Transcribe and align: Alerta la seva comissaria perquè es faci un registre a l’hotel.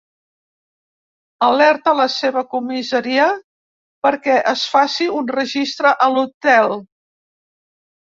Alerta 1.47 1.91
la 1.99 2.07
seva 2.13 2.41
comissaria 2.53 3.27
perquè 4.07 4.37
es 4.53 4.63
faci 4.77 5.07
un 5.19 5.29
registre 5.35 5.93
a 6.07 6.09
l’hotel. 6.15 6.75